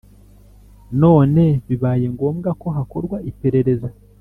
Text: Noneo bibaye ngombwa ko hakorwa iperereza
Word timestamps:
Noneo 0.99 1.59
bibaye 1.67 2.05
ngombwa 2.13 2.49
ko 2.61 2.67
hakorwa 2.77 3.17
iperereza 3.31 3.87